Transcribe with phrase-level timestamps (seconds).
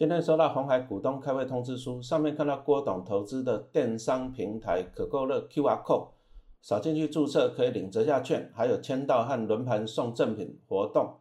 [0.00, 6.08] 今天收到红海股东开会通知书，上面看到郭董投资的电商平台可购乐 QR Code，
[6.62, 11.16] 扫进去注册可以领折价券，还有签到和轮盘送赠品活动。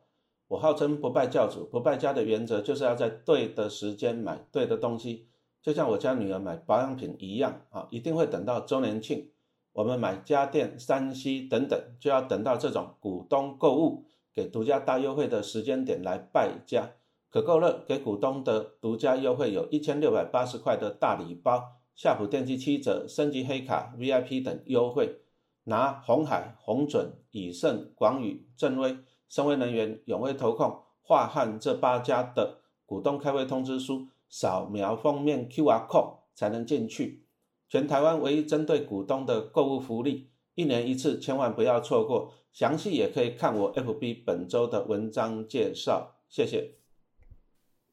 [0.47, 5.27] 我号称不败教主，不败家的原则就是要在对的时间买对的东西，
[5.61, 9.29] 就像我家女儿买保养品一样啊，一定会等到周年庆。
[9.73, 16.91] 我们买家电、三 C 等等，就要等到这种股东购物给独家大优惠的时间点来败家。
[17.31, 21.63] 可购乐给股东的独家优惠有一千六百八十块的大礼包，
[21.95, 25.21] 夏普电器七折，升级黑卡 VIP 等优惠。
[25.65, 28.97] 拿红海、红准、以盛、广宇、正威、
[29.27, 37.25] 深威能源、永威投控、华汉这八家的股东开会通知书，扫描封面 QR code 才能进去。
[37.67, 42.31] 全台湾唯一针对股东的购物福利，一年一次，千万不要错过。
[42.51, 46.15] 详细也可以看我 FB 本周的文章介绍。
[46.27, 46.78] 谢谢。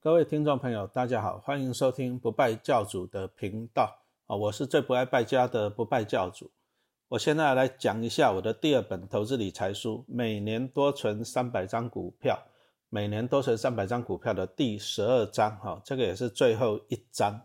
[0.07, 3.93] 各位听众朋友，大家好，欢迎收听不败教主的频道
[4.29, 4.37] 啊！
[4.37, 6.49] 我是最不爱败家的不败教主。
[7.09, 12.41] 我现在来讲一下我的第二本投资理财书《每年多存三百张股票》，
[12.89, 17.41] 每年多存三百张股票的第十二章哈，这个也是最后一章。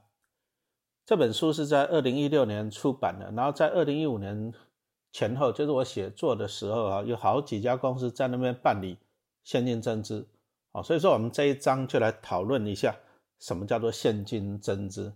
[1.03, 4.53] 这本书是在二零一六年出版的，然后在二零一五年
[5.11, 8.99] 前后，就是我写作的时候啊，有好几家公司在那边办理
[9.43, 10.27] 现金增资。
[10.73, 12.95] 好，所以说我们这一章就来讨论一下
[13.39, 15.13] 什么叫做现金增资。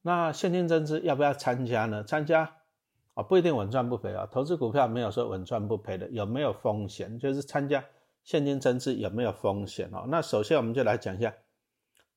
[0.00, 2.02] 那现金增资要不要参加呢？
[2.04, 2.56] 参加
[3.12, 4.26] 啊，不一定稳赚不赔啊。
[4.32, 7.18] 投资股票没有说稳赚不赔的，有没有风险？
[7.18, 7.84] 就是参加
[8.22, 10.06] 现金增资有没有风险哦？
[10.08, 11.34] 那首先我们就来讲一下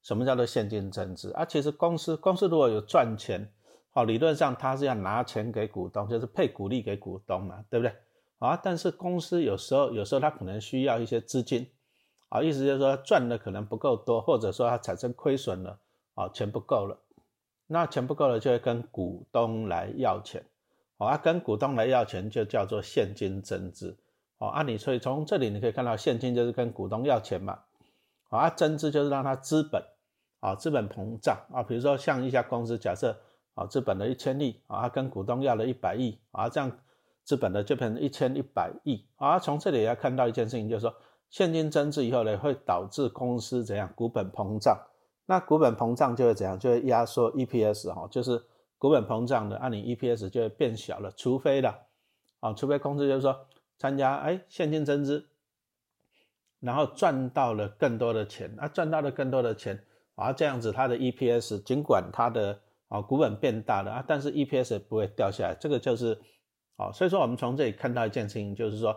[0.02, 1.44] 什么叫做现金增资啊。
[1.44, 3.52] 其实公司公司如果有赚钱，
[3.92, 7.94] 好，理论上它是要拿钱给股东，就是配股利给股东嘛，对不对？
[8.40, 11.70] 啊，但是公司有时候有时候它可能需要一些资金。
[12.30, 15.80] 啊，意思就是说赚的可能不够多，或者说它产生亏损了，
[16.14, 17.00] 啊，钱不够了，
[17.68, 20.44] 那钱不够了就会跟股东来要钱，
[20.98, 23.98] 啊，跟股东来要钱就叫做现金增资，
[24.40, 27.60] 哦，啊，你所以从这里你可以看到现金就是跟股东要钱嘛，
[28.28, 29.82] 啊，增资就是让它资本，
[30.42, 33.18] 啊，资本膨胀，啊，比如说像一家公司假设，
[33.54, 36.70] 啊，资本的一千亿，啊，跟股东要了一百亿，啊，这样
[37.24, 40.94] 资本的就变成一千一百亿，啊，从这里要看到一件事情就是说。
[41.30, 43.92] 现金增值以后呢，会导致公司怎样？
[43.96, 44.78] 股本膨胀。
[45.26, 46.58] 那股本膨胀就会怎样？
[46.58, 48.42] 就会压缩 EPS 哈，就是
[48.78, 51.12] 股本膨胀的，那你 EPS 就会变小了。
[51.18, 51.78] 除非了，
[52.40, 53.38] 啊，除非公司就是说
[53.78, 55.28] 参加哎现金增资，
[56.62, 59.84] 然后赚到了更多的钱，啊赚到了更多的钱，
[60.16, 65.54] 啊这样子它的 EPS 尽管它的啊股本变大了啊，但是 EPS 不会掉下来。
[65.60, 66.18] 这个就是，
[66.78, 68.96] 啊，所以说我们从这里看到一件事情，就是说。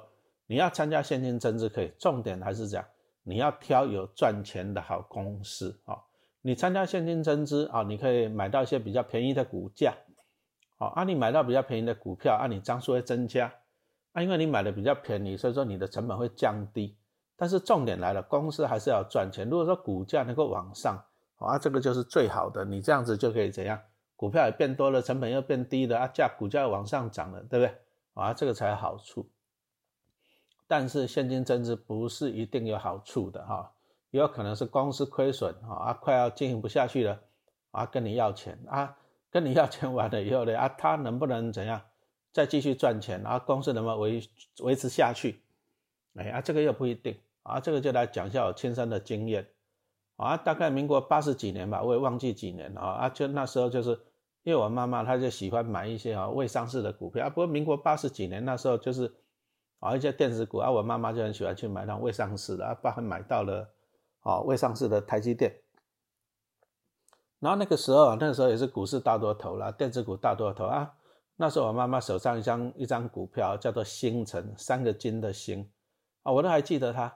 [0.50, 2.84] 你要参加现金增资可以，重点还是讲
[3.22, 5.96] 你要挑有赚钱的好公司啊。
[6.42, 9.94] 你参加现金增资啊，你可以买到一些比较便宜的股价，
[10.76, 13.54] 好啊，你买到比较便宜的股票啊，你张数会增加
[14.10, 16.96] 啊，因为你买的比较便宜，所以说你的成本会降低。
[17.36, 19.48] 但是重点来了，公司还是要赚钱。
[19.48, 21.00] 如果说股价能够往上
[21.36, 23.80] 啊，这个就是最好的，你这样子就可以怎样？
[24.16, 27.72] 股票也变多了，成本又变低了啊，价股价往上涨了，对不对？
[28.14, 29.30] 啊，这个才有好处。
[30.70, 33.72] 但是现金增值不是一定有好处的哈，
[34.12, 37.20] 也有可能是公司亏损啊，快要经营不下去了
[37.72, 38.96] 啊，跟你要钱啊，
[39.32, 41.82] 跟你要钱完了以后呢啊，他能不能怎样
[42.32, 43.36] 再继续赚钱啊？
[43.36, 44.22] 公司能不能维
[44.62, 45.42] 维持下去？
[46.14, 49.44] 哎啊，这个又不一定啊，这个就来讲一下我亲身的经验
[50.18, 53.90] 啊，大概民国八十几年吧，我也忘记几年了啊，就那时候就是
[54.44, 59.12] 因为我妈妈她就喜欢买一些啊未上市的股票啊，不过民国八十几年那时候就是。
[59.80, 63.68] 啊，一些电子股啊，我妈妈就很喜欢去买那种未上市的啊，包含买到了
[64.20, 65.52] 啊未上市的台积电。
[67.38, 70.94] 然后那个时候，那个时候也是股市大多头啦，电子股大多头啊。
[71.36, 75.66] 那时候我妈妈手上一张一张股票叫做星辰，三个金的星
[76.22, 77.10] 啊，我都还记得它。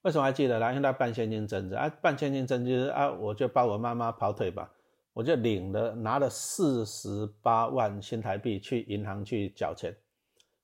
[0.00, 0.70] 为什么还记得呢？
[0.70, 4.72] 因为它办现金增值啊，办现金增值啊，我就帮我妈妈跑腿吧，
[5.12, 9.94] 我就领了拿了四十八万新台币去银行去缴钱。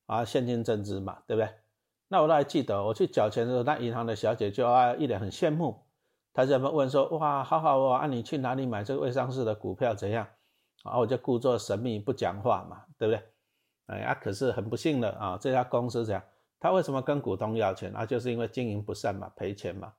[0.09, 1.49] 啊，现金增资嘛，对不对？
[2.07, 5.83] 那我都还记得，我去缴钱的时候，那银行的小姐就啊一脸很羡慕，
[6.33, 10.25] 她就问说：“哇，好好哦，啊你去哪里买这个未上市的股票怎样？”
[10.81, 13.23] 啊，我就故作神秘不讲话嘛，对不对？
[13.85, 16.23] 哎呀，可是很不幸的啊，这家公司这样，
[16.59, 18.03] 他为什么跟股东要钱啊？
[18.03, 19.93] 就是因为经营不善嘛，赔钱嘛。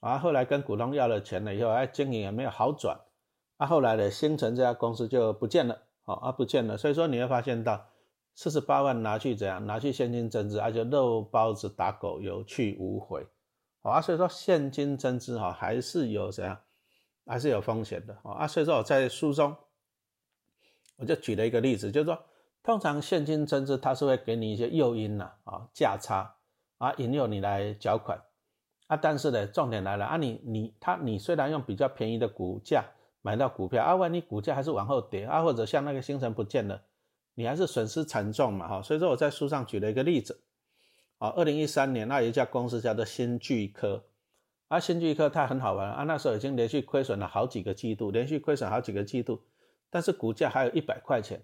[0.00, 2.98] 啊，后来跟股东要了钱了以后，哎，经营也没有好转，
[3.58, 6.78] 啊，后来的星辰这家公司就不见了，好啊，不见了。
[6.78, 7.91] 所以说你会发现到。
[8.34, 9.66] 四十八万拿去怎样？
[9.66, 13.26] 拿去现金增值，而且肉包子打狗，有去无回，
[13.82, 14.00] 啊。
[14.00, 16.58] 所以说现金增值哈，还是有怎样
[17.26, 18.46] 还是有风险的啊。
[18.46, 19.54] 所以说我在书中
[20.96, 22.18] 我就举了一个例子，就是说，
[22.62, 26.34] 通常现金增值它是会给你一些诱因呐，啊，价差
[26.78, 28.22] 啊，引诱你来缴款
[28.86, 28.96] 啊。
[28.96, 32.84] 但是呢，重点来了啊，你你他你虽然用比较便宜的股价
[33.20, 36.80] 买到股票啊，万一股价还是往后跌啊，或者像那个星辰不见了，
[37.34, 38.82] 你还是损失惨重嘛哈。
[38.82, 40.40] 所以说我在书上举了一个例子。
[41.18, 44.02] 啊，二零一三年，那有一家公司叫做新巨科，
[44.66, 49.40] 啊，新巨科它很好玩啊，那时候已经连续亏损了好几个季度，连续亏损好几个季度，
[49.88, 51.40] 但是股价还有一百块钱，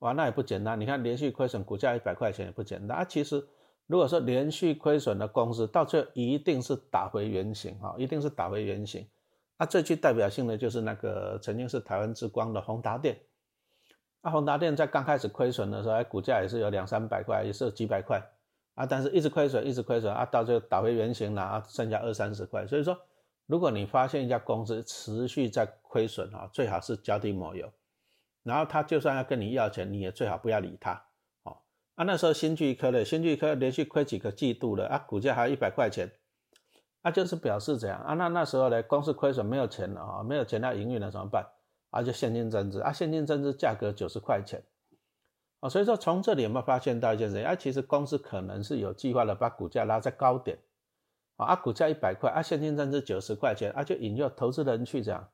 [0.00, 0.78] 哇，那也不简单。
[0.78, 3.04] 你看连续亏损，股价一百块钱也不简单啊。
[3.06, 3.42] 其实
[3.86, 9.08] 如果说连续亏损的公司，到最后一定是打回原形哈，一定是打回原形。
[9.58, 13.18] 那最具代表性的就是那个曾经是台湾之光的宏达电，
[14.22, 18.22] 啊，宏达电在刚开始亏损的时候，哎，股价也是有两三百块，也是有几百块。
[18.74, 22.66] 啊，但是一直亏损，一直亏损啊，到最后打回原形了啊，剩下二三十块。
[22.66, 22.98] 所以说，
[23.46, 27.70] 如果你发现一家公司持续在亏损啊，最好是脚底抹油。
[28.42, 30.92] 然后他就算要跟你要钱，你也最好不要理他。
[31.42, 31.58] 哦，
[31.96, 36.10] 啊，那时候新巨科的新巨科连续亏几个季度了啊，股价还有一百块钱，
[37.02, 38.14] 啊，就是表示这样啊。
[38.14, 41.46] 那那时候呢，公司亏损没有钱了啊，没有钱要营运了怎么办？
[41.92, 44.60] 啊，就现金增值啊，现金增值价格九十块钱。
[45.60, 47.38] 啊，所以说从这里有没有发现到一件事？
[47.38, 50.58] 啊，其实公司可能是有计划的把股价拉在高点，
[51.36, 55.28] 啊，股价一百块，啊，现金增值九十块钱，啊，就引诱投资人去这样，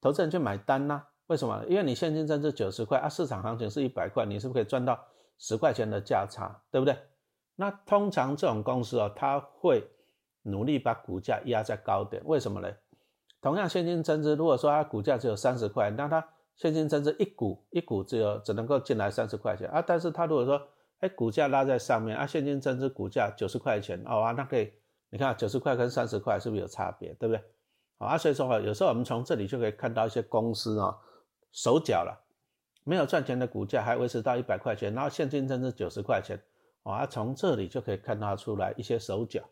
[0.00, 1.06] 投资人去买单呐？
[1.26, 1.64] 为什么？
[1.68, 5.06] 因为你现金增值九十块，啊，市场行情是一百块，你是不是可以赚到
[5.38, 6.98] 十块钱的价差，对不对？
[7.54, 9.88] 那通常这种公司哦，他会
[10.42, 12.68] 努力把股价压在高点，为什么呢？
[13.44, 16.26] 同样现金增值，如果说它股价只有三十块，那它
[16.56, 20.66] 现金增值一股一股只有只能够进来三十块钱啊，但是它如果说
[21.00, 24.72] 哎股价拉在上面啊，现金增值股价九十块钱哦啊，那可以
[25.10, 27.44] 你看九十块跟三十块是不是有差别，对不对？
[27.98, 30.96] 好啊，所以说哈，有时候我们从这里就可以看到一些公司啊
[31.52, 32.18] 手脚了，
[32.84, 36.42] 没有赚钱的股价还维持到一百块钱，然后现金增值九十块钱
[36.82, 39.42] 啊，从这里就可以看到出来一些手脚。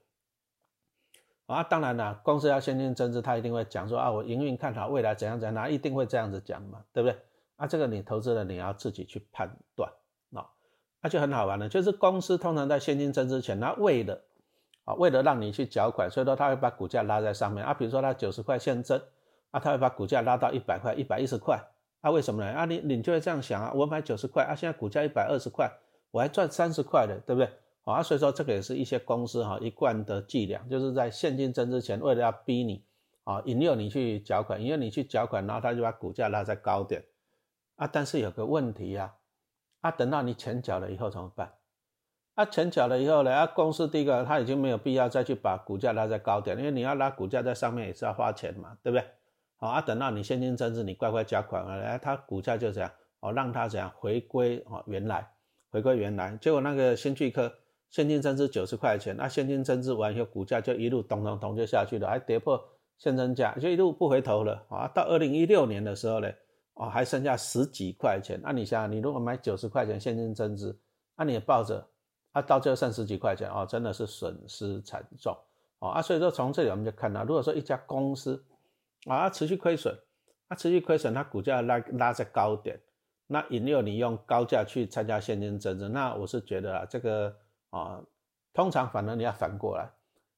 [1.53, 7.19] 啊，当然了，公司要现金增资，他一定会讲说啊，我营运看好，未来怎样怎样，他一定会这样子讲嘛，对不对？
[7.57, 9.91] 啊，这个你投资人你要自己去判断
[10.35, 10.47] 啊，
[11.01, 14.21] 那就很好玩了，就是公司通常在现金增资前，他为了
[14.85, 19.01] 啊，为了让你去缴款，所以说他会把股价拉在上面啊，比如说他九十块现增
[19.51, 21.61] 啊，他会把股价拉到一百块、一百一十块
[22.01, 22.51] 啊，为什么呢？
[22.51, 25.71] 啊，你你就会这样想啊，我买九十块啊，现在股价一百二十块，
[26.11, 27.49] 我还赚三十块的，对不对？
[27.85, 32.85] 啊，所以说这个也是一些公司哈一贯的伎俩，就是在现金增值前，为了要逼你
[33.25, 37.03] 啊，引诱你去缴款，引诱你去缴款，然后他就把股价拉在高点
[37.75, 37.89] 啊。
[37.89, 39.15] 但是有个问题呀，
[39.81, 41.55] 啊，等到你钱缴了以后怎么办？
[42.35, 49.05] 啊，钱缴了以后呢，啊，公司第一个他已经没有必要再去把股价拉在高点，因为你要拉股价在上面也是要花钱嘛，对不对？
[49.57, 52.89] 好啊，等到你现金增值，你乖乖缴款了，哎，它股价就这样
[53.19, 55.33] 哦，让它怎样回归哦原来，
[55.71, 57.53] 回归原来，结果那个新巨科。
[57.93, 62.59] 现金增资九十块钱，那现金增资完以后，股价就一路咚咚咚就下去了，还跌破
[62.97, 64.89] 现增价，就一路不回头了啊！
[64.95, 66.33] 到二零一六年的时候呢，
[66.73, 68.41] 哦，还剩下十几块钱。
[68.43, 70.75] 那你想想，你如果买九十块钱现金增资，
[71.15, 71.87] 那你也抱着，
[72.33, 75.37] 啊，到最后剩十几块钱哦，真的是损失惨重
[75.81, 76.01] 哦啊！
[76.01, 78.43] 所以说从这里我们就看到，如果说一家公司
[79.05, 79.95] 啊持续亏损，
[80.49, 82.81] 啊持续亏损，它股价拉拉在高点，
[83.27, 87.37] 那引诱你用高价去参加现金增资，那我是觉得啊这个。
[87.73, 88.01] 啊，
[88.55, 89.91] 通常反而你要反过来，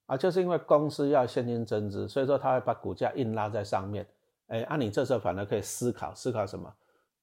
[0.07, 4.07] 啊，就是因为公司要现金增资，所以说他会把股价硬拉在上面，
[4.47, 6.73] 哎，啊，你这时候反而可以思考思考什么？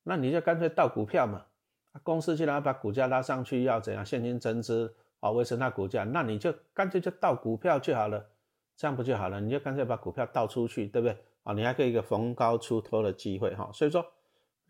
[0.03, 1.45] 那你就干脆倒股票嘛，
[2.03, 8.25] 公司既然要把股价拉上去，要怎样现金增资啊，维持那股价，那你就干脆就倒股票就好了，
[8.75, 9.39] 这样不就好了？
[9.39, 11.17] 你就干脆把股票倒出去，对不对？
[11.43, 14.05] 啊，你还可以一个逢高出脱的机会哈，所以说。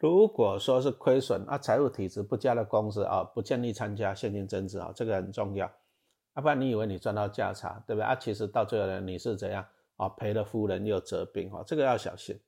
[0.01, 5.71] 如果说是亏损啊，财务体质不佳的公司啊，不建议参加现金增资啊，这个很重要。
[6.35, 8.15] 要不然你以为你赚到价差，对不对啊？
[8.15, 9.63] 其实到最后呢，你是怎样
[9.97, 10.09] 啊？
[10.09, 12.39] 赔了夫人又折兵啊，这个要小心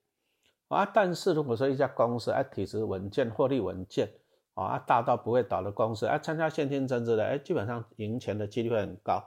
[0.67, 0.83] 啊。
[0.83, 4.09] 但是如果说一家公司啊，体质稳健，获利稳健
[4.55, 9.23] 啊，大到不会倒的公司啊，参加现金增资的，哎，基本上赢钱的几率会很高。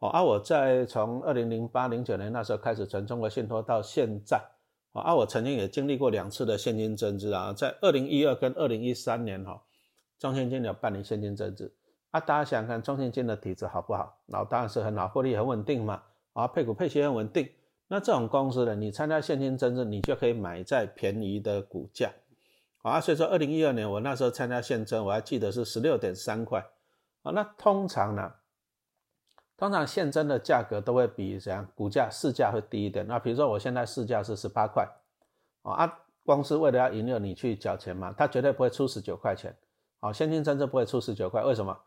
[0.00, 4.42] 哦，啊，我在从二零零八零九年那时候开始存中国信托到现在。
[4.92, 9.62] 啊，我曾经也经历过两次的现金增资啊，在二零一二跟二零一三年哈，
[10.18, 11.72] 中信金有办理现金增资
[12.10, 14.18] 啊，大家想想看中信金的体质好不好？
[14.26, 17.48] 那当然是很好，获利很稳定嘛，啊，配股配息很稳定。
[17.86, 22.12] 那这种公司呢，你参加现金增资，你就可以买在便宜的股价
[22.82, 23.00] 啊。
[23.00, 26.64] 所以说，二零一二年我那时候参加现增，我还记得是十六点三块
[27.22, 27.30] 啊。
[27.30, 28.32] 那通常呢？
[29.60, 33.06] 通常现增的价格都会比怎样股价市价会低一点。
[33.06, 34.88] 那比如说我现在市价是十八块，
[35.60, 39.54] 啊，公司为了要引诱你去缴钱嘛，他绝对不会出十九块钱，
[40.00, 41.78] 啊，现金增值不会出十九块，为什么？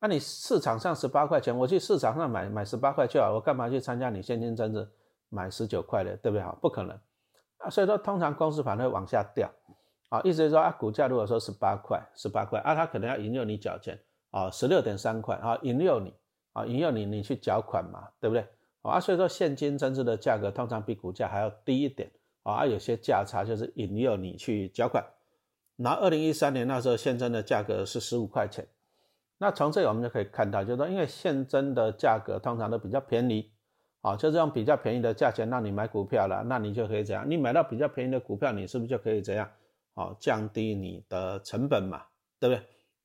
[0.00, 4.88] 那你市场上十八块钱，我去市场上买买十八块就好，我干嘛去参加你现金增值
[5.28, 6.44] 买十九块的，对不对？
[6.44, 6.96] 好，不可能
[7.58, 9.50] 啊，所以说通常公司反而会往下掉，
[10.10, 13.98] 啊，意思是说啊，股价如果说十八块，十八块啊，他可能要引诱你缴钱
[14.30, 16.14] 啊，十六点三块啊，引诱你
[16.56, 18.42] 啊，引诱你你去缴款嘛，对不对？
[18.80, 22.10] 啊，所以说现金增值的价格通常比股价还要低一点
[22.44, 25.04] 啊，有些价差就是引诱你去缴款。
[25.76, 28.66] 那二零一三年那时候现增的价格是十五块钱。
[29.36, 33.50] 那从这里我们就可以看到，就是说，因为现增的价格通常都比较便宜，
[34.00, 37.28] 啊，就是用比较便宜的价钱让你买股票了，那你就可以怎样？
[37.28, 39.46] 你买到比较便宜的股票，你是不是就可以怎样？
[39.92, 42.02] 啊，降低你的成本嘛，
[42.40, 42.62] 对不对？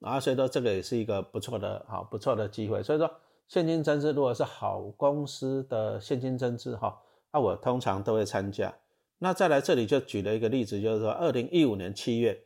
[0.07, 2.81] 啊，所以说这个也是一个不错的，好不错的机会。
[2.81, 3.11] 所以说，
[3.51, 7.01] 现金增资如果是好公司的现金增资，哈，
[7.33, 8.73] 那我通常都会参加。
[9.17, 12.45] 那再来这里就举了一个例子，就是说，二零一五年七月。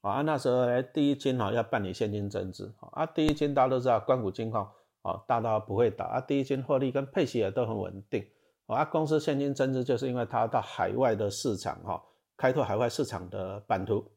[0.00, 4.66] 啊，那时候来第一金哦要办理现金增资啊，第一金大家都知道，关谷金矿
[5.02, 8.26] 哦大到不会倒啊，第一金获利跟配息也都很稳定
[8.68, 12.02] 啊，公司现金增资就是因为它到海外的市场哈，
[12.38, 14.10] 开拓海外市场的版图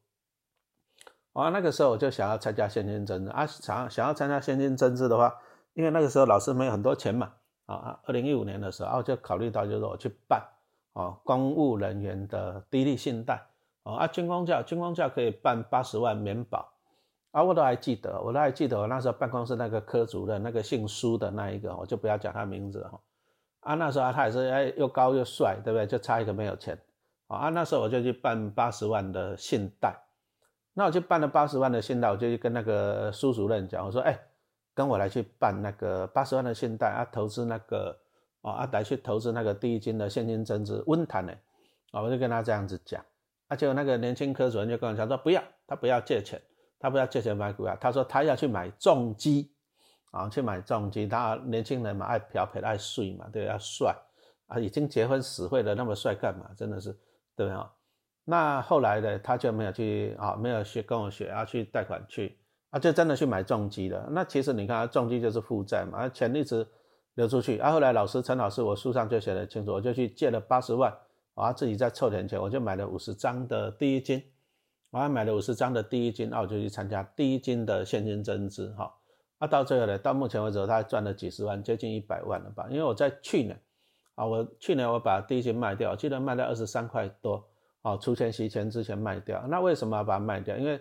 [1.34, 5.34] 啊，那个时候我就想要参加现金增资啊，想想要参加现金增资的话，
[5.74, 7.32] 因为那个时候老师没有很多钱嘛
[7.66, 10.42] 啊，二零一五年的时候啊，就考虑到就是我去办
[10.92, 13.42] 啊公务人员的低利信贷。
[13.84, 16.72] 哦啊，军工教，军工教可以办八十万免保，
[17.32, 23.00] 啊，我都还记得，我都还记得我那时候办公室那个科主任，那个姓苏的那一个，我就不要讲他名字哈，
[23.58, 25.84] 啊，那时候他也是哎又高又帅，对不对？
[25.84, 26.78] 就差一个没有钱，
[27.26, 29.96] 啊，那时候我就去办八十万的信贷，
[30.74, 34.16] 那我就办了八十万的信贷，我就去跟那个苏主任讲，我说，哎，
[34.74, 37.98] 跟我来去办那个八十万的信贷啊，投资那个，
[38.40, 41.32] 啊，来去投资那个第一金的现金增值温谈呢，
[41.90, 43.04] 啊，我就跟他这样子讲。
[43.48, 46.40] 啊结果那个年轻科主任就跟我讲说，不要，他不要借钱，
[46.78, 49.52] 他不要借钱买股票，他说他要去买重机，
[50.10, 51.06] 啊，去买重机。
[51.06, 53.94] 他年轻人嘛，爱嫖嫖，爱睡嘛，对，要帅
[54.46, 56.50] 啊，已经结婚死会了，那么帅干嘛？
[56.56, 56.92] 真的是，
[57.36, 57.70] 对不对啊？
[58.24, 62.38] 那后来呢，他就没有去啊，没有去跟我学啊，去贷款去
[62.72, 64.08] 啊，就真的去买重机了。
[64.10, 66.66] 那其实你看，重机就是负债嘛，啊钱一直
[67.14, 67.58] 流出去。
[67.58, 70.92] 啊，后来老师陈老师，我书上就写的清楚，我就去借了八十万。
[71.34, 74.22] 啊，自己再凑点钱，我就买了五十张的第一金，
[74.90, 78.92] 我还买了五十张的第一金，那我就去参加第一金的现金增资，哈，
[79.40, 82.66] 那到最后呢，到目前为止，他赚了几十万，接近一百万了吧？
[82.68, 83.58] 因为我在去年，
[84.14, 87.42] 啊，我去年我把第一金卖掉，记得卖了二十三块多，
[87.80, 90.54] 啊，出钱洗钱之前卖掉，那为什么要把它卖掉？
[90.58, 90.78] 因为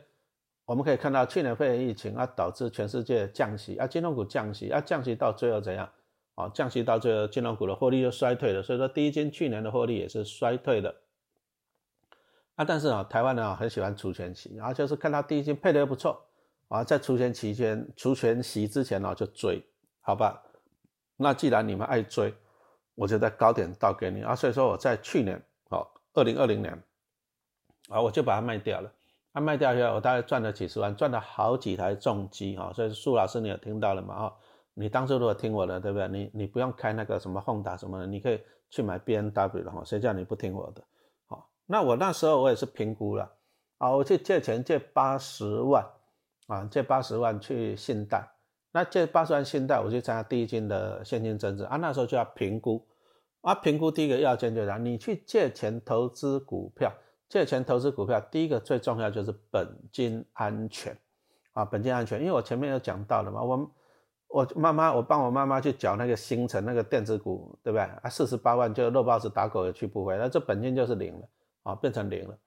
[0.71, 5.89] 我们可以看到去年肺炎疫情啊，导致全世界降息，啊，金融股降息，啊，降息到最后怎样？
[6.35, 10.95] 啊，降息到最后金融股的获利就衰退了，所以说第一金去年的获利也是衰退的。
[12.55, 16.25] 啊，但是啊，台湾人啊很喜欢除权息，然后就是看到第一金配的又不错，
[16.69, 19.61] 啊，在除权期间、除权息之前呢就追，
[19.99, 20.41] 好吧？
[21.17, 22.33] 那既然你们爱追，
[22.95, 24.33] 我就在高点倒给你啊。
[24.33, 25.35] 所以说我在去年，
[25.67, 26.81] 哦，二零二零年，
[27.89, 28.89] 啊，我就把它卖掉了。
[29.33, 32.71] 啊，卖掉以后，我大概赚了几十万，赚了好几台重机哈。
[32.73, 34.13] 所以苏老师你有听到了吗？
[34.13, 34.33] 啊？
[34.73, 36.07] 你当初如果听我的，对不对？
[36.07, 39.83] 你你不用开那个什么宏达什么的，你可以去买 B N W 的哈。
[39.83, 40.81] 谁叫你不听我的？
[41.27, 43.29] 好，那我那时候我也是评估了
[43.77, 45.85] 啊，我去借钱借八十万
[46.47, 48.25] 啊，借八十万去信贷。
[48.73, 51.75] 那借八十万信贷，我就参加第一金的现金增值啊。
[51.75, 52.85] 那时候就要评估
[53.41, 56.89] 啊，评估第一个要件就是你去借钱投资股票，
[57.31, 60.95] 借钱投资股票，第一个最重要就是本金安全
[61.53, 62.19] 啊，本金安全。
[62.19, 63.71] 因为我前面有讲到了嘛，我。
[64.33, 68.09] 我妈妈，我帮我妈妈去缴那个星辰那个电子股，对不对啊？
[68.09, 71.27] 四十八万就肉包子打狗也去不回，那这本金就是零了
[71.63, 72.37] 啊，变成零了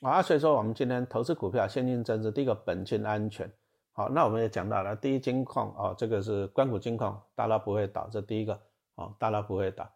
[0.00, 0.22] 啊。
[0.22, 3.52] 所以说我们今天投资股票，现金增值，第一个本金安全。
[3.92, 8.58] 好，那我们也讲到了，第一金矿啊，这个是关谷金矿，大佬不会倒，这第一个
[8.94, 9.86] 啊，大佬不会倒。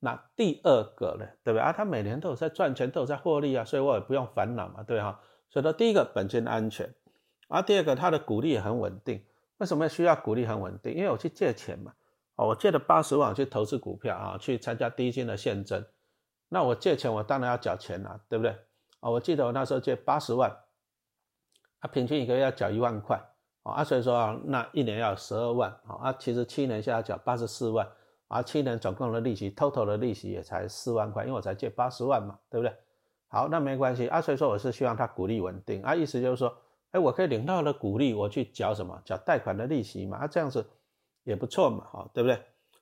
[0.00, 1.72] 那第二个呢，对不对啊？
[1.72, 5.20] 他每年都有在赚钱，都有在获利啊，所以我也不用烦恼嘛，对哈。
[5.50, 6.94] 所以说第一个本金安全，
[7.48, 9.24] 啊，第二个它的股利也很稳定。
[9.58, 10.94] 为什么需要股利很稳定？
[10.94, 11.92] 因为我去借钱嘛，
[12.36, 15.84] 哦，我借了八十万去投资股票啊，去参加低金的现增，
[16.48, 18.56] 那我借钱我当然要缴钱了，对不对？
[19.00, 20.50] 啊，我记得我那时候借八十万，
[21.80, 23.22] 啊，平均一个月要缴一万块，
[23.64, 27.86] 啊，所以说啊，那一年要十二万，啊，其实七年下来缴八十四万，
[28.30, 32.74] 啊，七年总共的利息，total 的利息也才四万块，因为我才借八十万嘛，对不对？
[33.28, 36.56] 好，那没关系，啊，所以说我是希望他股利稳定，啊，意思就是说。
[36.92, 39.00] 哎，我可以领到了股利，我去缴什么？
[39.04, 40.68] 缴贷款的利息嘛，啊，这样子
[41.22, 42.36] 也不错嘛，哈，对不对？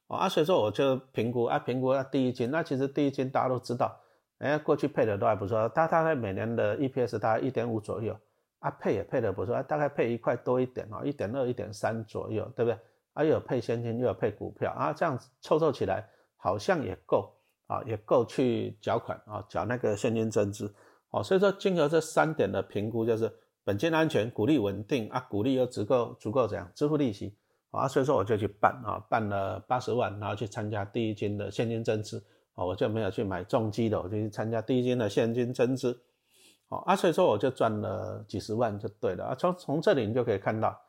[0.06, 3.94] 哦啊，所以说我就评估啊，评估啊，第一金，那其实第一金大家都知道，
[4.38, 8.18] 哎，过去配的都还不错，它大概每年的 EPS 大概一点五左右，
[8.60, 12.78] 啊，配也配的不错，啊大概配一块多一点哦，一点二、一点三左右，对不对？
[13.18, 17.34] 啊，又有配现金，又有配股票啊，这样子凑凑起来好像也够
[17.66, 20.72] 啊，也够去缴款啊，缴那个现金增资
[21.10, 21.20] 哦。
[21.20, 23.28] 所以说，经过这三点的评估，就是
[23.64, 27.36] 本金安全、股利稳定啊，股利又足够足够怎样支付利息。
[27.70, 36.00] 啊，所以说我就去办啊，办了八十万，然后去参加第一金的现金增资，哦，我就没有去买重机的，我就去参加第一金的现金增资，
[36.68, 40.80] 哦，啊，所以说我就赚了几十万就对了啊，从从这里你就可以看到，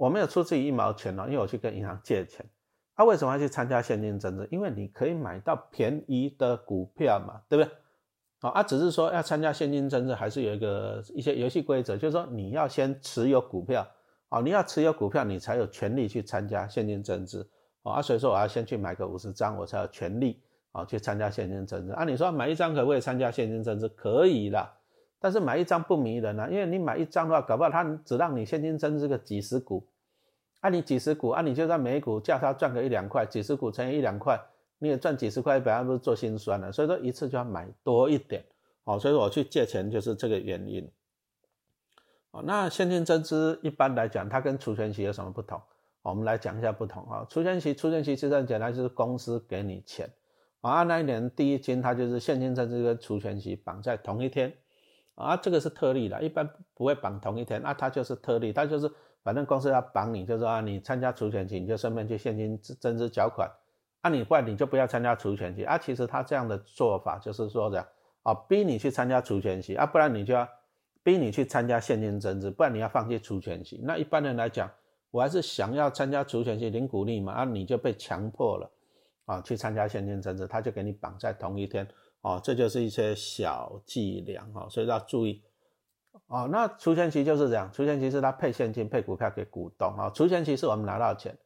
[0.00, 2.42] 我没有出自己一毛钱哦，因为我去跟银行借钱，
[2.96, 4.48] 他为什么要去参加现金增资？
[4.50, 7.70] 因为你可以买到便宜的股票嘛，对不对？
[8.40, 13.86] 啊，啊，只是说要参加现金增资，还是有一个一些游戏规则，就是说你要先持有股票。
[14.30, 17.46] 哦，你要持有股票，你才有权利去参加现金增资。
[17.82, 20.40] 哦，啊，所以说我要先去买个五十张，我才有权利
[20.72, 21.92] 啊去参加现金增资。
[21.92, 23.86] 啊，你说买一张可不可以参加现金增资？
[23.88, 24.72] 可以啦，
[25.18, 29.84] 但是买一张不迷人啊，因为你买一张的话，搞不好他只让你现金增资个几十股。
[30.60, 34.40] 啊，你几十股，啊，你就算每股价差赚个一两块，几十股乘以一两块，
[34.78, 36.70] 你也赚几十块，本来不是做心酸了。
[36.70, 38.44] 所以说一次就要买多一点。
[38.84, 40.90] 哦，所以说我去借钱就是这个原因。
[42.30, 45.60] 哦，那现金增资一般来讲，它跟除权息有什么不同？
[46.02, 47.26] 我们来讲一下不同啊。
[47.28, 50.10] 除权息，除权息其实很简单，就是公司给你钱
[50.60, 50.82] 啊。
[50.84, 54.52] 那一年第一金，它就是现金增资跟除权息绑在同一天
[55.14, 57.60] 啊，这个是特例的，一般不会绑同一天。
[57.60, 58.90] 那它就是特例，它就是
[59.22, 63.50] 反正公司要绑你，就说啊，你参加除权期，你就顺便去现金增资缴款
[64.00, 65.76] 啊，你不然你就不要参加除权期啊。
[65.78, 67.86] 其实他这样的做法就是说的
[68.22, 70.48] 啊，逼你去参加除权期啊，不然你就要。
[71.02, 73.80] 逼你去参加现金增资，不然你要放弃除权息。
[73.82, 74.70] 那一般人来讲，
[75.10, 78.70] 我还是想要参加除权息领股利嘛，啊，你就被强迫了
[79.24, 81.88] 啊，去参加现金增资，他就给你绑在同一天
[82.20, 85.42] 哦，这就是一些小伎俩哈，所以要注意
[86.30, 86.48] 哦。
[86.50, 91.36] 那除权期就是这样，除权期是他配现金配股票给股东啊，除权期是我们拿到钱，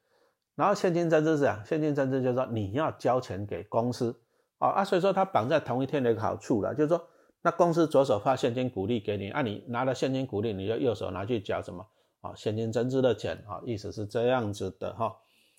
[0.55, 4.15] 然后现金增资是这样，现金增资就是说你要交钱给公司
[4.59, 7.09] 啊啊，所以说它绑在同一天的一个好处了，就是说。
[7.47, 11.87] 那公司左手发现金股利给你，啊，你拿了现金股利，你就右手拿去缴什么
[12.23, 12.33] 啊？
[12.35, 15.15] 现金增资的钱啊，意思是这样子的哈。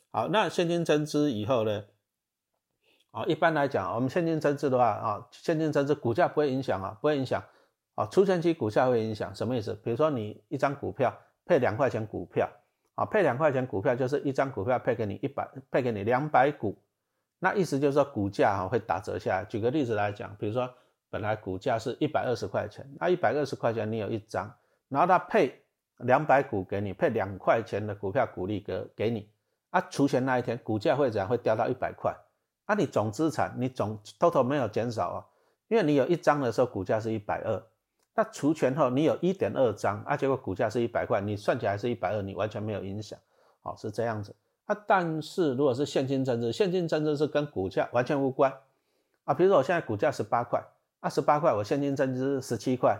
[0.10, 1.84] 好，那现金增资以后呢？
[3.12, 7.44] 啊，一般来讲，我们现金增资的话啊，现金增资股价不会影响啊，不会影响
[7.96, 8.06] 啊。
[8.12, 9.74] 除权期股价会影响，什么意思？
[9.84, 11.14] 比如说你一张股票
[11.46, 12.50] 配两块钱股票
[12.94, 16.78] 啊，配两块钱股票就是一张股票配给你一百，配给你两百股，
[17.40, 19.46] 那意思就是说股价哈会打折下来。
[19.46, 20.72] 举个例子来讲，比如说。
[21.12, 24.54] 本来股价是一百二十块钱，那一百二十块钱你有一张，
[24.90, 25.64] 然后他配
[26.00, 29.30] 两百股给你，配两块钱的股票股利给给你，
[29.70, 31.30] 啊，除权那一天股价会怎样？
[31.30, 32.14] 会掉到一百块，
[32.66, 35.26] 啊，你总资产你总 total 没有减少啊，
[35.70, 37.64] 因为你有一张的时候股价是一百二，
[38.15, 43.19] 那除权后你有一点二张，啊，结果股价是一百块，你算起来是一百二，你完全没有影响，
[43.62, 44.34] 好是这样子，
[44.65, 48.51] 啊，但是如果是现金增值，现金增值是跟股价完全无关，
[49.25, 50.63] 啊，比如说我现在股价十八块。
[51.01, 52.99] 二十八块，我现金增资十七块，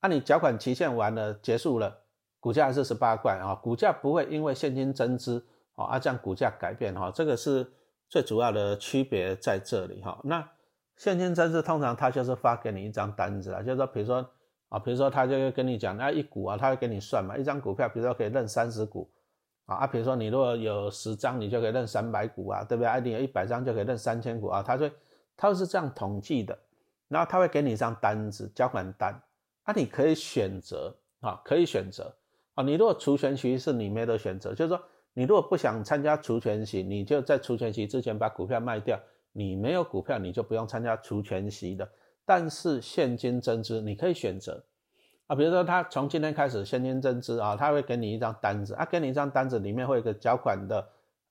[0.00, 1.94] 啊你缴款期限完了结束了，
[2.40, 3.54] 股价还是十八块啊？
[3.56, 7.70] 股价不会因为现金增资啊这样股价改变哈，这个是
[8.08, 10.18] 最主要的区别在这里哈。
[10.24, 10.48] 那
[10.96, 14.26] 现金增资通常他就是发给你一张单子啊，就是说比如说
[14.68, 19.08] 啊，比如说他就会跟你讲，那一股啊，他会给你算嘛，一张股票比如说可以认三十股
[19.66, 22.88] 啊，啊，比如说你如果有十张，你就可以认三百股啊，对不对？
[22.88, 24.90] 啊，你有一百张就可以认三千股啊，他就
[25.36, 26.58] 他是这样统计的。
[27.08, 29.14] 然后他会给你一张单子，交款单，
[29.64, 32.12] 啊，你可以选择啊，可以选择
[32.54, 32.64] 啊。
[32.64, 38.98] 你如果除权息是你没得选择，就是说你如果不想参加除权息，你就在除权息之前把股票卖掉。
[39.36, 41.88] 你没有股票，你就不用参加除权息的。
[42.26, 44.64] 但是现金增资你可以选择
[45.26, 50.86] 啊，比如说他从今天开始现金增资啊，他会给你一张单子啊，给你一张单子里面会有个缴款的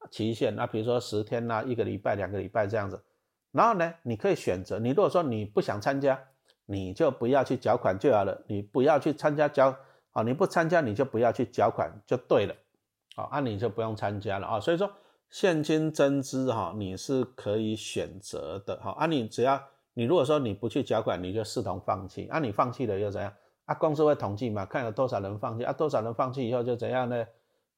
[0.10, 3.02] 期限啊，比如说十天呐，一个礼拜、两个礼拜这样子。
[3.52, 6.20] 然后呢，你可以选择，你如果说你不想参加，
[6.66, 8.44] 你就不要去缴款就好了。
[8.48, 9.76] 你不要去参加缴
[10.12, 12.56] 啊，你不参加你就不要去缴款就对了，
[13.16, 14.60] 啊，那你就不用参加了啊。
[14.60, 14.92] 所以说
[15.30, 18.92] 现金增资哈，你是可以选择的哈。
[18.98, 19.62] 啊，你只要
[19.94, 22.28] 你如果说你不去缴款，你就视同放弃。
[22.28, 23.34] 啊，你放弃了又怎样？
[23.66, 27.26] 啊，公司会统计嘛，看有多少人放弃啊，多少人放弃以后就怎样呢？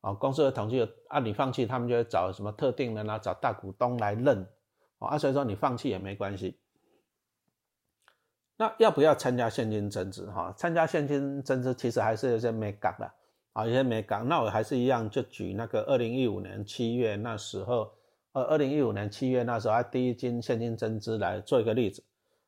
[0.02, 4.48] 啊，公司会统计，啊，你放弃，他们就会找什么特定人啊，找大股东来认。
[5.00, 6.60] 啊，所以说你放弃也没关系。
[8.58, 10.26] 那要不要参加现金增值？
[10.28, 13.12] 哈，参加现金增值其实还是有些没港的
[13.54, 14.28] 啊，有些没港。
[14.28, 17.92] 那我还是一样，就举那个二零一五年七月那时候，
[18.36, 22.04] 呃，二零一五年七月那时候啊，第一金现金增资来做一个例子。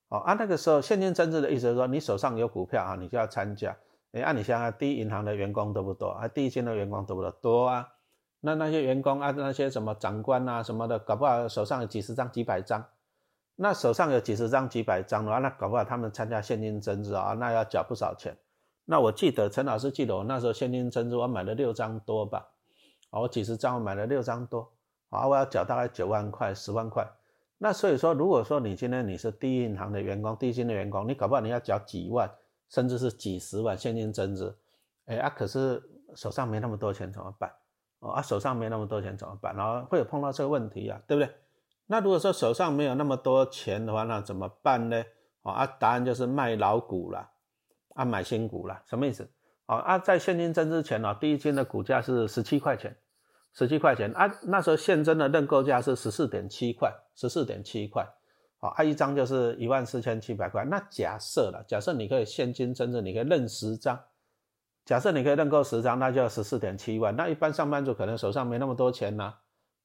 [0.10, 3.73] 哦啊，那个时候现金增资的意思是说，你手上有股票啊，你就要参加。
[4.12, 6.10] 哎，按你想想，第一银行的员工多不多？
[6.10, 7.32] 啊，第一金的员工多不多？
[7.32, 7.88] 多啊。
[8.41, 12.86] 那那些员工啊，那些什么长官啊什么的，搞不好手上有几十张、几百张。
[13.56, 18.36] 那手上有几十张、几百张的话，那搞不好他们参加现金增资啊，那要缴不少钱。
[18.84, 22.45] 那我记得陈老师记得我那时候现金增资，我买了六张多吧？
[23.12, 24.69] 哦，几十张我买了六张多，
[25.10, 27.08] 啊，我要缴大概九万块、十万块。
[27.58, 32.30] 那所以说，如果说你今天你是第一银行的员工、第一金的员工，你搞不好你要缴几万，
[32.70, 34.56] 甚至是几十万现金增资，
[35.06, 35.82] 哎啊，可是
[36.15, 37.52] 手上没那么多钱怎么办？
[38.00, 39.56] 哦啊，手上没那么多钱怎么办？
[39.56, 41.34] 然后会有碰到这个问题啊，对不对？
[41.88, 45.04] 那如果说手上没有那么多钱的话，那怎么办呢？
[45.41, 47.28] 哦啊，答案就是卖老股了，
[47.96, 49.28] 啊买新股了，什么意思？
[49.65, 52.96] 哦啊，在现金增值前呢，第一金的股价是十七块钱。
[53.58, 58.08] 十七块钱啊，那时候现增的认购价是十四点七块，十四点七块，
[58.60, 60.63] 好，啊一张就是一万四千七百块。
[60.65, 64.00] 那假设了，假设你可以现金增值，你可以认十张，
[64.86, 67.15] 假设你可以认购十张，那就要十四点七万。
[67.15, 69.34] 那一般上班族可能手上没那么多钱呢，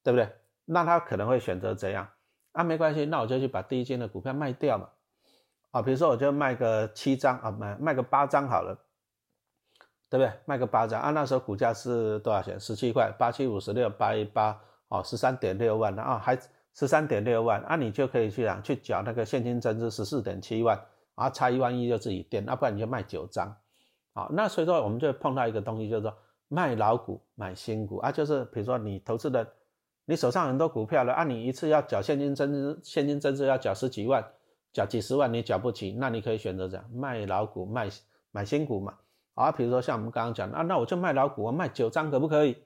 [0.02, 0.30] 对不对？
[0.66, 2.06] 那他可能会选择怎样？
[2.52, 4.86] 啊，没关系，那我就去把第一金的股票卖掉嘛，
[5.70, 8.78] 啊，比如说我就卖个七张啊，卖卖个八张好了。
[10.12, 10.30] 对不对？
[10.44, 12.60] 卖个八张啊，那时候股价是多少钱？
[12.60, 16.38] 十七块，八七五十六，八一八，哦，十三点六万啊，还
[16.74, 20.78] 十三点六万啊，你就可以去啊，去缴那个现金增值十四点七万，
[21.14, 23.56] 啊，差一万一就自己垫，要不然你就卖九张，
[24.12, 26.14] 好，那所以说我们就碰到一个东西，就是说
[26.48, 29.50] 卖老股买新股啊，就是比如说你投资的，
[30.04, 34.22] 你手上很多股票了啊，你一次要缴现金增值，现金增值要缴十几万，
[34.74, 37.88] 缴几十万你缴不起，那你可以选择这样卖老股卖
[38.30, 38.92] 买新股嘛。
[39.34, 42.56] 啊，比如说像我们刚刚讲啊，那我就卖老股，我卖九张可不可以？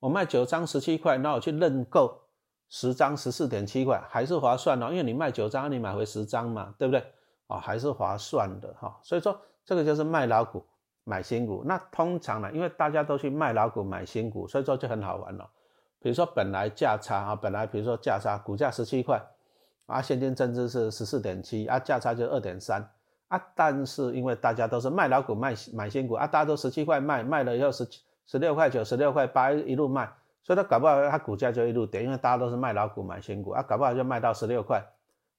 [0.00, 2.20] 我卖九张十七块，那我去认购
[2.68, 7.04] 十张十四点七块，还是划算哦，因为你卖九张，你买回十张嘛，对不对？
[7.48, 8.96] 啊，还是划算的哈。
[9.02, 10.64] 所以说这个就是卖老股
[11.04, 11.62] 买新股。
[11.64, 15.48] 那通常呢，因为大家都去卖老股买新股，所以说就很好玩了。
[16.00, 19.20] 比如说本来价差啊，本来比如说价差股价十七块，
[19.86, 22.88] 啊，现金增资是十四点七，啊，价差就二点三。
[23.28, 27.86] 啊，但是因为大家都是卖老股卖买新股啊，大家都十七块卖，卖了以后十
[28.26, 30.10] 十六块九、十六块八一路卖，
[30.42, 34.82] 所以它搞不好它股价就一路跌，因为大家都是卖老股买新股啊，搞不好就卖到十六块，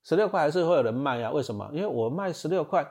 [0.04, 1.32] 十六块还是会有人卖呀？
[1.32, 1.68] 为什么？
[1.74, 2.84] 因为我卖十六块，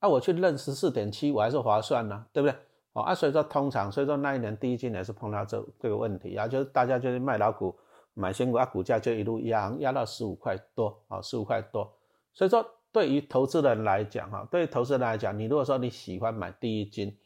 [0.00, 2.54] 啊，我去认十四点七，我还是划算呢，对不对？
[2.92, 7.74] 哦啊，所以说通常，所以说那一年第一季也是碰到这这个问题啊，就是大家就是卖老股
[8.12, 11.90] 买新股啊，股价就一路压压到十五块多啊，十五块多，
[12.34, 12.62] 所以说。
[12.92, 17.16] 对于投资人来讲，哈，对于投资人来讲，你如果说你喜欢买第一金，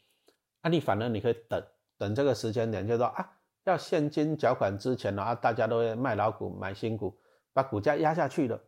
[0.63, 1.61] 啊，你反而你可以等
[1.99, 3.29] 等这个时间点，就是说啊，
[3.65, 7.13] 要现金缴款之前呢，啊，大家都会卖老股买新股，
[7.53, 8.61] 把股价压下去了，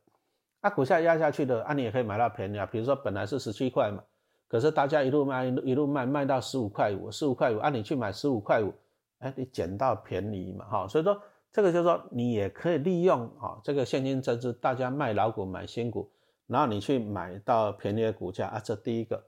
[0.61, 4.03] 啊，股价压下去了，啊，你也可以买到便宜啊，比如说本来是十七块嘛，
[4.49, 8.75] 可是大家一路卖一路卖卖到十五块五，十五块五，啊，你去买十五块五，
[9.21, 11.17] 哎，你捡到便宜嘛，哈，所以说
[11.53, 16.11] 这个就是说你也可以利用啊这个现金增资，大家卖老股买新股。
[16.49, 19.23] 然后你去买到便宜的股价啊，这第一个，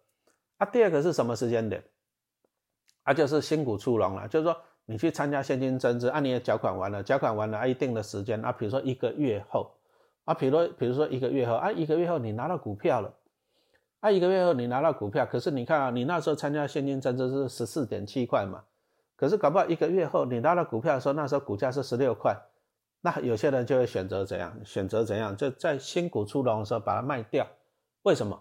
[0.56, 1.85] 啊，第二个是什么时间点？
[3.02, 4.56] 啊，就是新股出笼了，就是说
[4.87, 9.70] 你去参加现金增资，啊，你也缴款完了，缴款完了啊，一定的时间啊，比如说一个月后，
[10.24, 13.14] 啊，比如比如说一个月后，啊，一个月后你拿到股票了，
[14.00, 18.64] 啊，一个月后你拿到股票，可是你看啊，你那时候参加现金增资是十四点七块嘛，
[19.14, 22.35] 可是搞不好一个月后你拿到股票的时候，那时候股价是十六块。
[23.02, 24.54] 那有些人就会选择怎样？
[24.64, 25.34] 选择怎样？
[25.36, 27.46] 就在新股出笼的时候把它卖掉。
[28.02, 28.38] 为什么？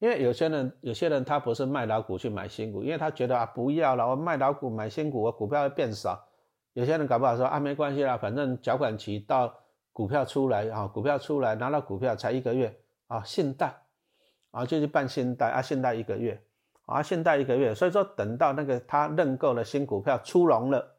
[0.00, 6.20] 因为有些人，有些人他不是卖老股去买新股，因为他觉得啊，不要了，我卖老股买新股，我股票会变少。
[6.72, 9.54] 有些人搞不好说啊，没关系啦，反正缴款期到
[9.92, 13.72] 股票出来啊，股票出来拿到股票才一个月啊，信贷
[14.50, 16.42] 啊就去办信贷啊，信贷一个月
[16.86, 20.91] 啊，信贷一个月，所以说等到那个他认购的新股票出笼了。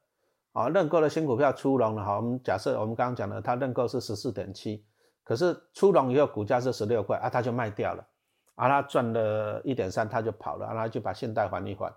[0.54, 4.86] 啊，认购的新股票出笼了，好，我们假设我们刚刚讲的，它认购是十四点七，
[5.24, 8.08] 可是出笼以后股价是十六块啊，它就卖掉了，
[8.54, 11.92] 啊，它赚了一点三，它就跑了，啊，它就把现贷还一还，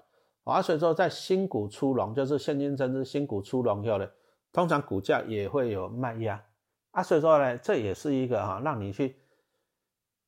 [0.44, 4.08] 啊，所以说在新股出笼，就是现金增值新股出笼以后呢，
[4.54, 6.42] 通常股价也会有卖压，
[6.92, 9.16] 啊，所以说呢，这也是一个哈，让你去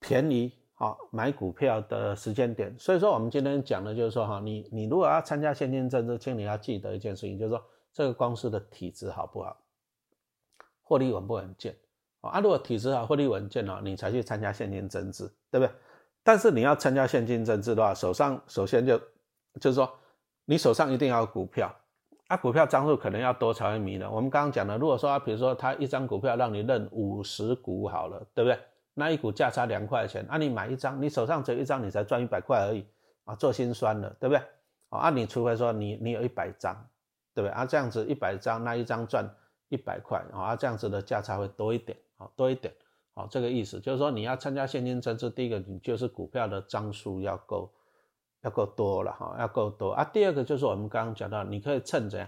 [0.00, 7.64] 便宜好买股票的时间点，所以说我们今天讲的就是说哈，你你如果要参加现金增值，请你要记得一件事情，就是说。
[7.92, 9.56] 这个公司的体质好不好，
[10.82, 11.76] 获利稳不稳健
[12.20, 12.40] 啊？
[12.40, 15.72] 如果体质好，获利稳健了，你才去参加现金增资，对不对？
[16.22, 18.98] 但是你要参加现金增资的话，手上首先就
[19.60, 19.90] 就是说，
[20.44, 21.74] 你手上一定要有股票，
[22.28, 24.10] 啊，股票张数可能要多才会迷呢。
[24.10, 28.58] 我们刚刚讲的，如果说，比如说他一张股票让你认五十股好了，对不对？
[28.94, 32.84] 那一股价差两块钱，啊，你买一张，你手上只有一张，你才赚一百块而已
[33.24, 34.42] 啊，做心酸了，对不对？
[34.88, 36.74] 啊，你除非说你你有一百张，
[37.38, 37.50] 对不对？
[37.50, 39.24] 啊，这样子一百张，那一张赚
[39.68, 42.74] 一百块啊，这样子的价差会多一点啊，多一点
[43.14, 47.70] 啊，这个意思就是说你要参加现金增资，第一个你就是股票的张数要够，
[48.40, 50.02] 要够多了哈，要够多啊。
[50.02, 52.26] 第二个就是我们刚刚讲到，你可以趁着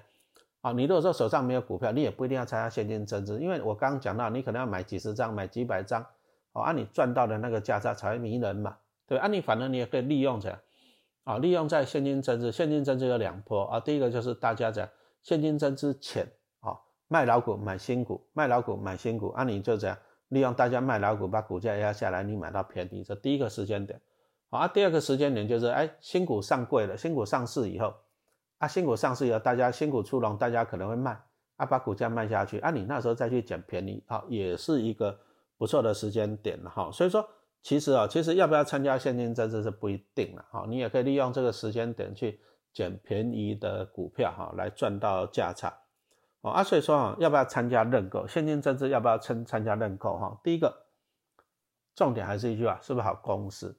[0.61, 6.07] 啊，你如果说手上没有股票，你也不一定要参加现金增资，因为我刚刚讲到，你可能要买几十张，买几百张，
[6.53, 8.77] 哦，啊，你赚到的那个价差才迷人嘛，
[9.09, 10.57] 对，啊，你反正你也可以利用着。
[11.23, 13.79] 啊，利用在现金增资，现金增资有两波啊。
[13.79, 14.89] 第一个就是大家讲
[15.23, 16.27] 现金增资前
[16.61, 16.79] 啊，
[17.09, 19.97] 卖老股买新股，卖老股买新股，啊，你就这样
[20.29, 24.01] 利用大家卖老股把股价压下来，你买到便宜，这第一个时间点。
[24.49, 27.95] 啊，第二个时间点就是哎，新股上柜了，新股上市以后，
[28.59, 31.21] 啊，新股上市以后，大家新股出笼，大家可能会卖，
[31.57, 35.19] 啊，把股价卖下去，啊，你那时候再去捡便宜，啊，也是一个
[35.57, 36.91] 不错的时间点了哈。
[36.93, 37.27] 所以说。
[37.63, 42.41] 其实啊，其实要不要参加现金增资是不一定了哈，你也可以利用这个时间点去
[42.73, 45.73] 捡便宜的股票哈，来赚到价差。
[46.43, 48.89] 哦啊，所以说啊，要不要参加认购现金增资？
[48.89, 50.41] 要不要参参加认购哈？
[50.43, 50.87] 第一个
[51.95, 53.79] 重点还是一句话，是不是好公司？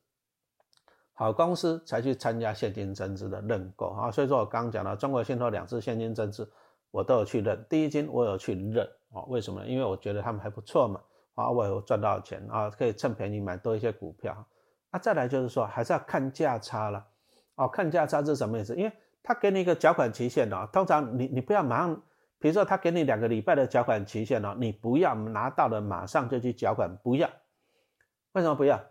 [1.13, 4.11] 好公司才去参加现金增资的认购啊。
[4.11, 6.51] 所以说我刚刚讲了中国信托两次现金增资，
[6.91, 9.65] 我都有去认，第一金我有去认啊，为什么？
[9.65, 11.01] 因为我觉得他们还不错嘛。
[11.33, 14.45] 啊，我有赚到钱啊，可以趁便宜买多一些股票。
[14.89, 17.07] 啊，再来就是说，还是要看价差了。
[17.61, 18.75] 哦，看价差是什么意思？
[18.75, 21.95] 因为他给你一个缴款期限哦，通常你你不要马上，
[22.39, 27.29] 比如说他给你两个礼拜的缴款期限哦，你不要拿到了马上就去缴款，不要。
[28.33, 28.81] 为什么不要？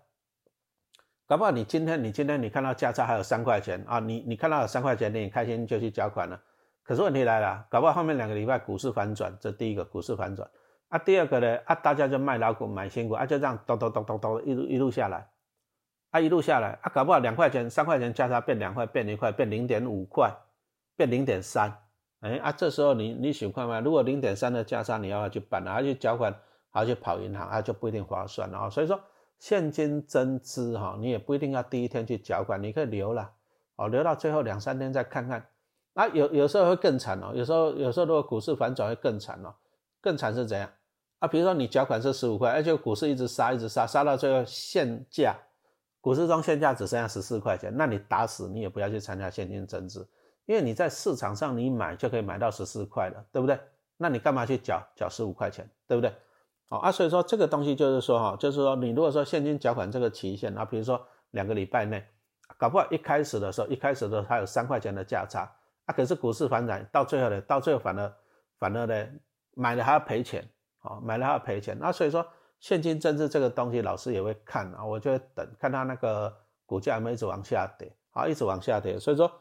[1.27, 6.41] 搞不好你今天你今天你看到价差还有三块钱啊，你你看到有三块钱，你开心就去缴款了。
[6.83, 10.51] 可是问题来了，搞不好后面两个礼拜股市反转，这第一个股市反转。
[10.89, 15.30] 啊，第二个呢，啊，大家就卖老股买新股，啊，就这样咚咚咚咚咚一路一路下来，
[16.11, 20.33] 啊，一路下来，啊，搞不好两块钱、三块钱价差变两块，变一块，变零点五块，
[20.97, 21.73] 变零点三，
[22.21, 23.81] 哎，啊，这时候你你喜欢吗？
[23.81, 26.35] 如果零点三的价差你要去办，还要去缴款，
[26.71, 28.69] 还要去跑银行，啊，就不一定划算了啊。
[28.69, 29.01] 所以说
[29.39, 33.31] 现金增资哈，你也不一定要第一天去缴款，你可以留了，
[33.77, 35.47] 哦，留到最后两三天再看看。
[35.95, 39.55] 啊，有有时候会更惨哦，有时候有时候如果股市反转会更惨哦，
[40.01, 40.69] 更惨是怎样？
[41.21, 45.37] 啊，比如说你缴款是十五块，而且股市一直杀，一直杀，杀到最后现价，
[46.01, 50.09] 股市中现价只剩下十四块钱，那你打死你也不要去参加现金增资，
[50.47, 53.59] 因为你在市场上你买就可以买到十四块了，对不对？
[53.97, 56.11] 那你干嘛去缴缴十五块钱，对不对？
[56.69, 62.03] 好啊，所以说这个东西就是说哈，就是说你如果说现金缴款这个期限啊，比如说两个礼拜内，
[62.57, 65.51] 搞不好一开始的时候，一开始的时候还有三块钱的价差
[65.85, 68.13] 啊，可是股市反转到最后呢，到最后反而
[68.59, 69.07] 反而呢
[69.55, 70.49] 买了还要赔钱。
[70.83, 72.27] 好，买了还要赔钱，那所以说
[72.61, 76.33] 现金增资这个东西，老师也会看啊，我就会等看它那个
[76.67, 79.33] 股价有没有一直往下跌，好，一直往下跌，所以说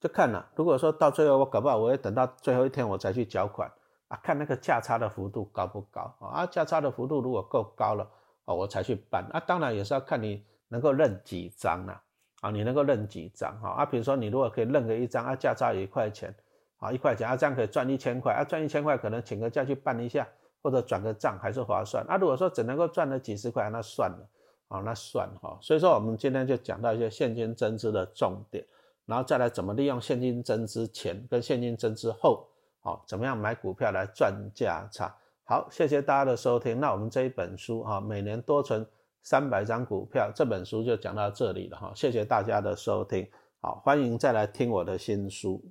[0.00, 0.44] 就看了。
[0.56, 3.70] 如果说到最后我搞不好，我会等到最后一天我才去缴款
[4.08, 8.10] 啊，看那个价差的幅度高不高啊，价差的幅度如果够高了
[8.44, 9.40] 啊，我才去办啊。
[9.46, 12.02] 当然也是要看你能够认几张啊，
[12.40, 16.34] 啊，你能够认几张哈啊，比如说你如果可以认个一张啊，价差一块钱
[16.78, 20.26] 啊，一块钱啊，这样可以赚一千块啊，赚一千块可能请个假去办一下。
[20.64, 22.02] 或者转个账还是划算。
[22.08, 24.26] 那如果说只能够赚了几十块，那算了，
[24.68, 25.58] 啊，那算哈。
[25.60, 28.64] 所以说我们今天就讲到一些现金增资的重点，
[29.04, 32.48] 然后再来怎么利用现金增资前跟现金增资后，
[32.80, 35.14] 好，怎么样买股票来赚价差。
[35.44, 36.80] 好，谢谢大家的收听。
[36.80, 38.86] 那我们这一本书哈，每年多存
[39.22, 41.92] 三百张股票这本书就讲到这里了哈。
[41.94, 43.28] 谢谢大家的收听，
[43.60, 45.62] 好，欢迎再来听我的新书。